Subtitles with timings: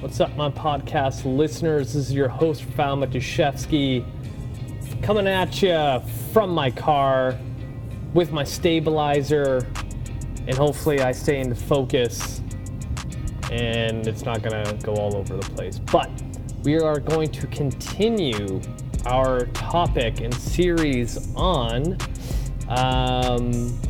[0.00, 1.94] What's up, my podcast listeners?
[1.94, 4.04] This is your host, Rafael Matuszewski,
[5.02, 6.02] coming at you
[6.34, 7.38] from my car
[8.12, 9.66] with my stabilizer,
[10.46, 12.42] and hopefully, I stay in focus
[13.50, 15.78] and it's not gonna go all over the place.
[15.78, 16.10] But
[16.62, 18.60] we are going to continue
[19.06, 21.96] our topic and series on
[22.68, 23.80] um,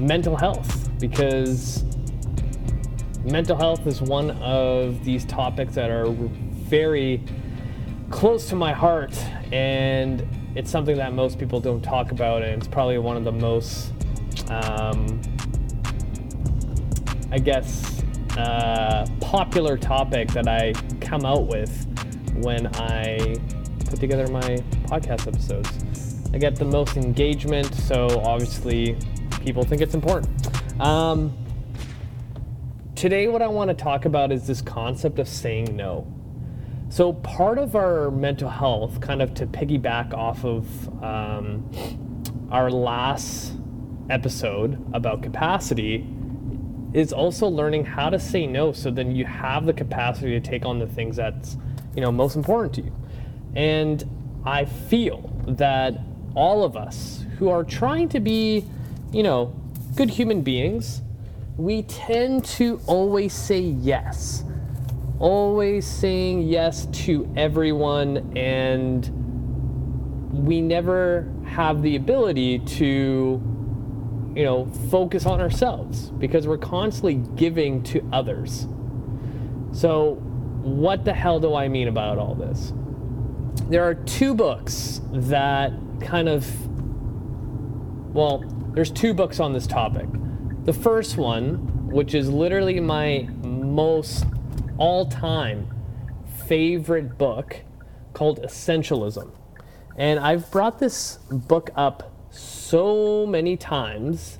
[0.00, 1.84] mental health because
[3.24, 7.22] mental health is one of these topics that are very
[8.10, 9.16] close to my heart
[9.52, 13.32] and it's something that most people don't talk about and it's probably one of the
[13.32, 13.92] most
[14.50, 15.20] um,
[17.32, 18.02] i guess
[18.36, 21.86] uh, popular topic that i come out with
[22.42, 23.36] when i
[23.94, 24.56] put together my
[24.88, 26.28] podcast episodes.
[26.32, 28.98] I get the most engagement so obviously
[29.40, 30.80] people think it's important.
[30.80, 31.32] Um,
[32.94, 36.06] today, what I want to talk about is this concept of saying no.
[36.88, 41.68] So, part of our mental health, kind of to piggyback off of um,
[42.50, 43.54] our last
[44.10, 46.06] episode about capacity,
[46.94, 50.64] is also learning how to say no so then you have the capacity to take
[50.64, 51.56] on the things that's
[51.94, 52.94] you know most important to you
[53.56, 54.04] and
[54.44, 55.98] i feel that
[56.36, 58.64] all of us who are trying to be
[59.12, 59.46] you know
[59.96, 61.02] good human beings
[61.56, 64.44] we tend to always say yes.
[65.20, 69.08] Always saying yes to everyone, and
[70.32, 73.40] we never have the ability to,
[74.34, 78.66] you know, focus on ourselves because we're constantly giving to others.
[79.70, 80.14] So,
[80.62, 82.72] what the hell do I mean about all this?
[83.68, 86.44] There are two books that kind of,
[88.12, 88.42] well,
[88.74, 90.08] there's two books on this topic.
[90.64, 94.24] The first one, which is literally my most
[94.78, 95.68] all time
[96.46, 97.60] favorite book,
[98.14, 99.30] called Essentialism.
[99.98, 104.38] And I've brought this book up so many times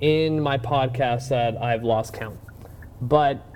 [0.00, 2.40] in my podcast that I've lost count.
[3.00, 3.46] But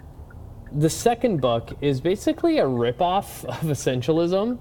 [0.70, 4.60] the second book is basically a ripoff of Essentialism.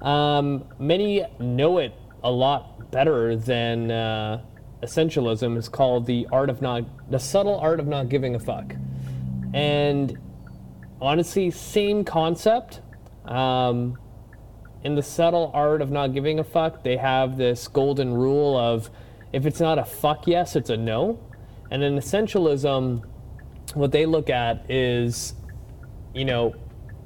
[0.00, 4.42] Um, many know it a lot better than uh,
[4.82, 8.74] essentialism is called the art of not the subtle art of not giving a fuck.
[9.52, 10.18] And
[11.00, 12.80] honestly same concept
[13.24, 13.98] um,
[14.84, 18.90] in the subtle art of not giving a fuck they have this golden rule of
[19.32, 21.18] if it's not a fuck yes it's a no.
[21.70, 23.04] And in essentialism
[23.74, 25.34] what they look at is
[26.14, 26.54] you know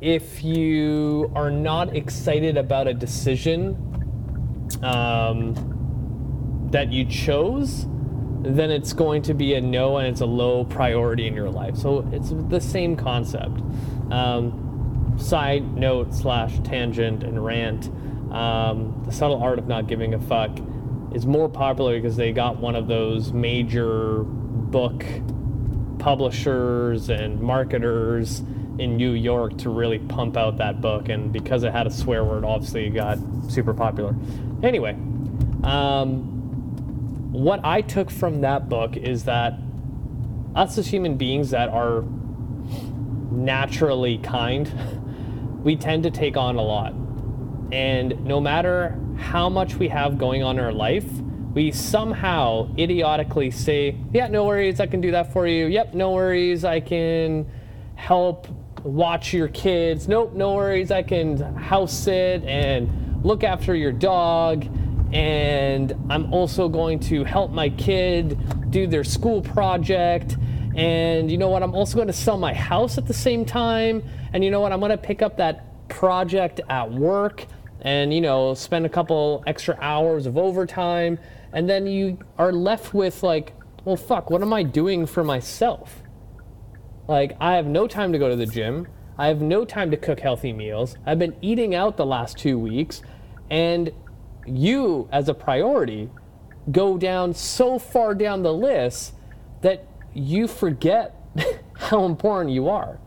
[0.00, 3.76] if you are not excited about a decision
[4.82, 5.71] um,
[6.72, 7.86] that you chose,
[8.42, 11.76] then it's going to be a no and it's a low priority in your life.
[11.76, 13.60] So it's the same concept.
[14.10, 17.88] Um, side note slash tangent and rant.
[18.32, 20.50] Um, the subtle art of not giving a fuck
[21.14, 25.04] is more popular because they got one of those major book
[25.98, 28.40] publishers and marketers
[28.78, 31.10] in New York to really pump out that book.
[31.10, 33.18] And because it had a swear word, obviously it got
[33.48, 34.16] super popular.
[34.62, 34.94] Anyway,
[35.62, 36.31] um,
[37.32, 39.54] what I took from that book is that
[40.54, 42.04] us as human beings that are
[43.30, 44.70] naturally kind,
[45.64, 46.92] we tend to take on a lot.
[47.72, 51.10] And no matter how much we have going on in our life,
[51.54, 55.66] we somehow idiotically say, Yeah, no worries, I can do that for you.
[55.66, 57.50] Yep, no worries, I can
[57.94, 58.46] help
[58.82, 60.06] watch your kids.
[60.06, 64.66] Nope, no worries, I can house sit and look after your dog
[65.12, 70.36] and I'm also going to help my kid do their school project.
[70.74, 71.62] And you know what?
[71.62, 74.02] I'm also going to sell my house at the same time.
[74.32, 74.72] And you know what?
[74.72, 77.46] I'm going to pick up that project at work
[77.82, 81.18] and, you know, spend a couple extra hours of overtime.
[81.52, 83.52] And then you are left with, like,
[83.84, 86.02] well, fuck, what am I doing for myself?
[87.06, 88.88] Like, I have no time to go to the gym.
[89.18, 90.96] I have no time to cook healthy meals.
[91.04, 93.02] I've been eating out the last two weeks.
[93.50, 93.92] And
[94.46, 96.10] you as a priority
[96.70, 99.14] go down so far down the list
[99.62, 101.16] that you forget
[101.74, 102.98] how important you are.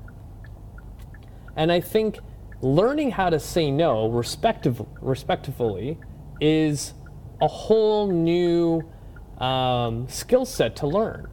[1.55, 2.19] And I think
[2.61, 5.97] learning how to say no respective, respectfully
[6.41, 6.93] is
[7.41, 8.81] a whole new
[9.37, 11.27] um, skill set to learn.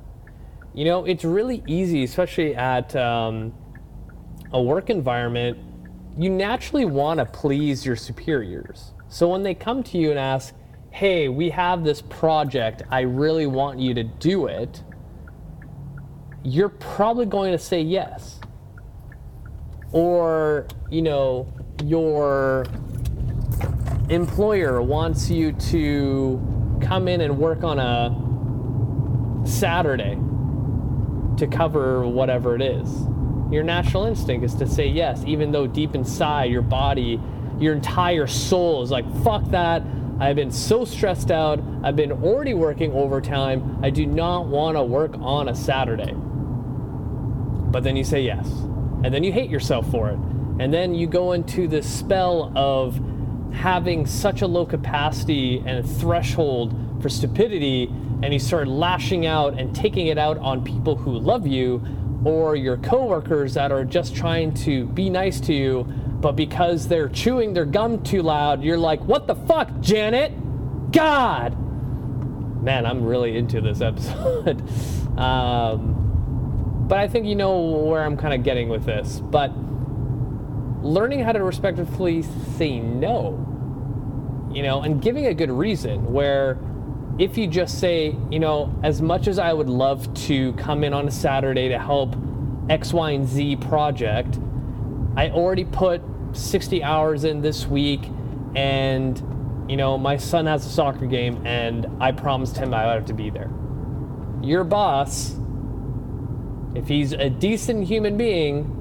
[0.74, 3.52] You know, it's really easy, especially at um,
[4.52, 5.58] a work environment,
[6.16, 8.92] you naturally want to please your superiors.
[9.12, 10.54] So when they come to you and ask,
[10.90, 14.82] hey, we have this project, I really want you to do it,
[16.42, 18.40] you're probably going to say yes.
[19.92, 21.46] or you know
[21.84, 22.64] your
[24.08, 30.18] employer wants you to come in and work on a Saturday
[31.36, 32.90] to cover whatever it is.
[33.50, 37.20] Your natural instinct is to say yes, even though deep inside your body,
[37.58, 39.82] your entire soul is like, fuck that.
[40.20, 41.60] I've been so stressed out.
[41.82, 43.80] I've been already working overtime.
[43.82, 46.14] I do not want to work on a Saturday.
[46.14, 48.46] But then you say yes.
[49.04, 50.18] And then you hate yourself for it.
[50.60, 53.00] And then you go into this spell of
[53.52, 57.84] having such a low capacity and threshold for stupidity,
[58.22, 61.82] and you start lashing out and taking it out on people who love you
[62.24, 65.80] or your coworkers that are just trying to be nice to you,
[66.22, 70.32] but because they're chewing their gum too loud, you're like, what the fuck, Janet?
[70.92, 71.58] God!
[72.62, 74.62] Man, I'm really into this episode.
[75.18, 79.18] um, but I think you know where I'm kind of getting with this.
[79.18, 79.52] But
[80.84, 86.56] learning how to respectfully say no, you know, and giving a good reason where
[87.18, 90.94] if you just say, you know, as much as I would love to come in
[90.94, 92.14] on a Saturday to help
[92.68, 94.38] X, Y, and Z project,
[95.16, 96.00] I already put
[96.32, 98.08] 60 hours in this week
[98.54, 99.18] and,
[99.68, 103.06] you know, my son has a soccer game and I promised him I would have
[103.06, 103.50] to be there.
[104.42, 105.36] Your boss,
[106.74, 108.78] if he's a decent human being,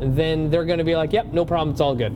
[0.00, 2.14] then they're going to be like, yep, no problem, it's all good.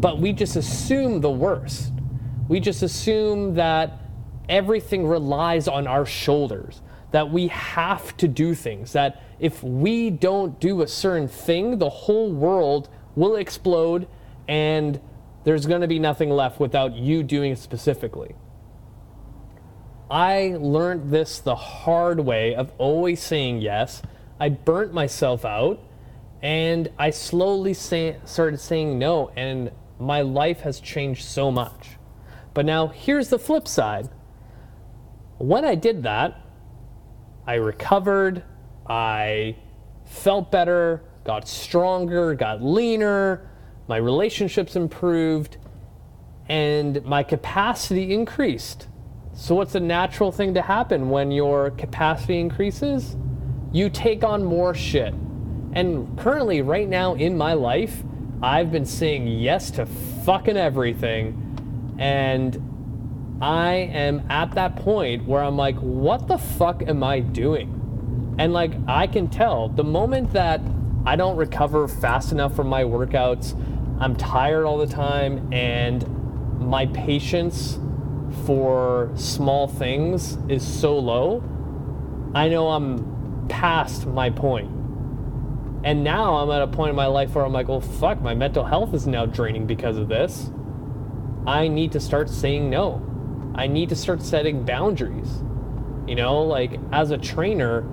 [0.00, 1.92] But we just assume the worst.
[2.48, 4.00] We just assume that
[4.48, 10.58] everything relies on our shoulders, that we have to do things, that if we don't
[10.60, 14.08] do a certain thing, the whole world will explode
[14.46, 15.00] and
[15.44, 18.34] there's going to be nothing left without you doing it specifically.
[20.10, 24.02] I learned this the hard way of always saying yes
[24.40, 25.80] I burnt myself out
[26.42, 31.96] and I slowly say, started saying no, and my life has changed so much.
[32.54, 34.08] But now here's the flip side.
[35.38, 36.40] When I did that,
[37.46, 38.44] I recovered,
[38.88, 39.56] I
[40.04, 43.48] felt better, got stronger, got leaner,
[43.86, 45.58] my relationships improved,
[46.48, 48.88] and my capacity increased.
[49.34, 53.16] So, what's a natural thing to happen when your capacity increases?
[53.72, 55.14] you take on more shit.
[55.72, 58.02] And currently, right now in my life,
[58.42, 61.96] I've been saying yes to fucking everything.
[61.98, 67.74] And I am at that point where I'm like, what the fuck am I doing?
[68.38, 70.60] And like, I can tell the moment that
[71.04, 73.58] I don't recover fast enough from my workouts,
[74.00, 76.06] I'm tired all the time, and
[76.60, 77.78] my patience
[78.44, 81.42] for small things is so low,
[82.34, 84.70] I know I'm past my point.
[85.84, 88.34] And now I'm at a point in my life where I'm like, well, fuck, my
[88.34, 90.50] mental health is now draining because of this.
[91.46, 93.02] I need to start saying no.
[93.54, 95.42] I need to start setting boundaries.
[96.06, 97.86] You know, like as a trainer,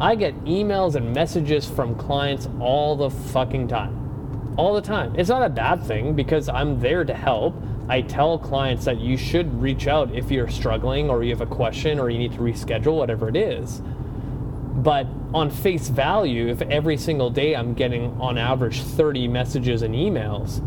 [0.00, 4.54] I get emails and messages from clients all the fucking time.
[4.56, 5.14] All the time.
[5.14, 7.54] It's not a bad thing because I'm there to help.
[7.86, 11.46] I tell clients that you should reach out if you're struggling or you have a
[11.46, 13.82] question or you need to reschedule, whatever it is.
[13.84, 19.94] But on face value, if every single day I'm getting on average 30 messages and
[19.94, 20.64] emails,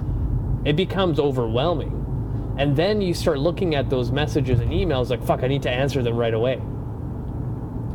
[0.63, 2.55] it becomes overwhelming.
[2.60, 5.72] And then you start looking at those messages and emails like, fuck, I need to
[5.72, 6.62] answer them right away.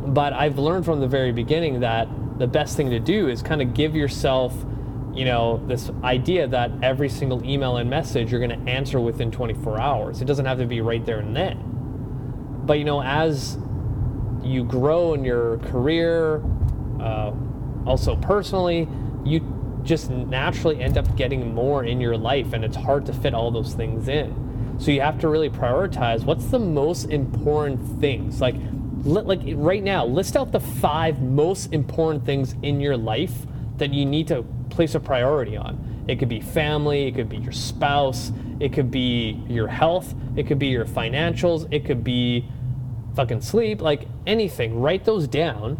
[0.09, 2.07] But I've learned from the very beginning that
[2.39, 4.53] the best thing to do is kind of give yourself,
[5.13, 9.29] you know, this idea that every single email and message you're going to answer within
[9.29, 10.21] 24 hours.
[10.21, 11.63] It doesn't have to be right there and then.
[12.65, 13.57] But, you know, as
[14.41, 16.43] you grow in your career,
[16.99, 17.31] uh,
[17.85, 18.87] also personally,
[19.25, 19.41] you
[19.83, 23.51] just naturally end up getting more in your life, and it's hard to fit all
[23.51, 24.75] those things in.
[24.79, 28.39] So you have to really prioritize what's the most important things.
[28.39, 33.45] Like, li- like right now, list out the five most important things in your life
[33.77, 36.05] that you need to place a priority on.
[36.07, 40.47] It could be family, it could be your spouse, it could be your health, it
[40.47, 42.45] could be your financials, it could be
[43.15, 45.77] fucking sleep, like anything, write those down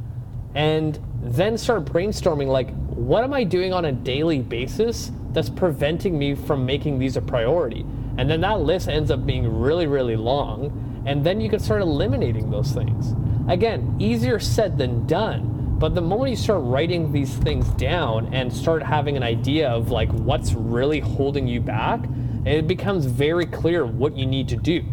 [0.55, 6.17] and then start brainstorming like what am I doing on a daily basis that's preventing
[6.17, 7.85] me from making these a priority?
[8.19, 11.03] And then that list ends up being really, really long.
[11.05, 13.15] And then you can start eliminating those things.
[13.47, 15.77] Again, easier said than done.
[15.79, 19.89] But the moment you start writing these things down and start having an idea of
[19.89, 22.01] like what's really holding you back,
[22.45, 24.83] it becomes very clear what you need to do.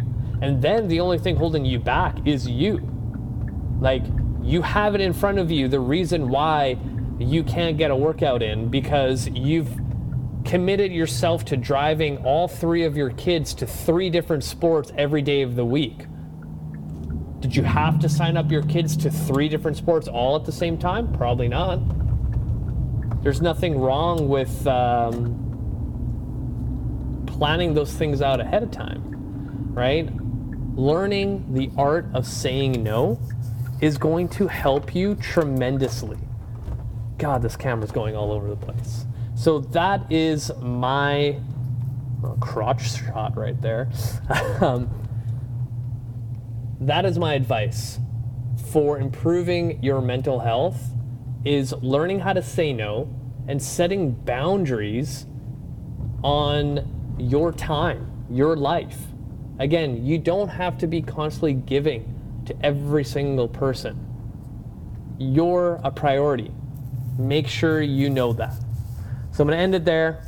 [0.41, 2.79] And then the only thing holding you back is you.
[3.81, 4.03] Like,
[4.41, 6.77] you have it in front of you, the reason why
[7.19, 9.69] you can't get a workout in because you've
[10.47, 15.41] committed yourself to driving all three of your kids to three different sports every day
[15.41, 16.05] of the week.
[17.41, 20.51] Did you have to sign up your kids to three different sports all at the
[20.51, 21.11] same time?
[21.13, 21.79] Probably not.
[23.23, 25.43] There's nothing wrong with um,
[27.27, 30.09] planning those things out ahead of time, right?
[30.75, 33.19] Learning the art of saying no
[33.81, 36.17] is going to help you tremendously.
[37.17, 39.05] God, this camera's going all over the place.
[39.37, 41.39] So that is my
[42.39, 43.87] crotch shot right there.
[44.61, 44.89] um,
[46.81, 47.99] that is my advice
[48.71, 50.81] for improving your mental health
[51.45, 53.13] is learning how to say no
[53.47, 55.27] and setting boundaries
[56.23, 58.97] on your time, your life.
[59.59, 64.03] Again, you don't have to be constantly giving to every single person.
[65.19, 66.51] You're a priority.
[67.19, 68.66] Make sure you know that.
[69.37, 70.23] So I'm going to end it there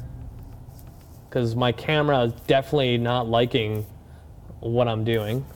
[1.27, 3.87] because my camera is definitely not liking
[4.59, 5.47] what I'm doing.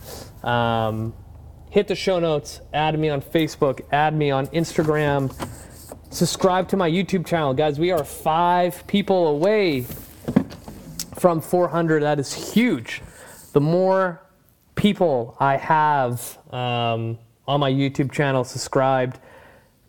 [0.42, 1.14] Um,
[1.70, 5.32] hit the show notes, add me on Facebook, add me on Instagram,
[6.10, 7.54] subscribe to my YouTube channel.
[7.54, 9.86] Guys, we are five people away
[11.20, 12.02] from 400.
[12.02, 13.04] That is huge.
[13.52, 14.20] The more
[14.74, 19.20] people I have um, on my YouTube channel subscribed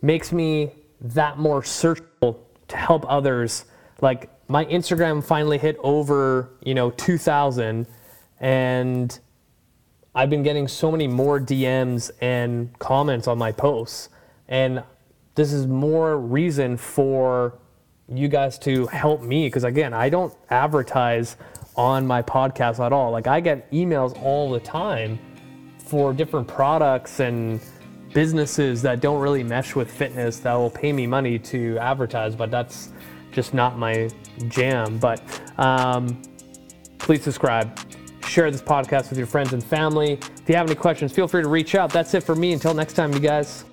[0.02, 2.40] makes me that more searchable
[2.74, 3.64] help others.
[4.00, 7.86] Like my Instagram finally hit over, you know, 2,000
[8.40, 9.18] and
[10.14, 14.10] I've been getting so many more DMs and comments on my posts.
[14.48, 14.82] And
[15.34, 17.58] this is more reason for
[18.08, 21.36] you guys to help me because again, I don't advertise
[21.76, 23.10] on my podcast at all.
[23.10, 25.18] Like I get emails all the time
[25.78, 27.60] for different products and
[28.14, 32.50] businesses that don't really mesh with fitness that will pay me money to advertise, but
[32.50, 32.92] that's
[33.32, 34.08] just not my
[34.48, 34.96] jam.
[34.98, 35.20] But
[35.58, 36.22] um,
[36.98, 37.78] please subscribe,
[38.26, 40.12] share this podcast with your friends and family.
[40.12, 41.90] If you have any questions, feel free to reach out.
[41.90, 42.52] That's it for me.
[42.52, 43.64] Until next time, you guys.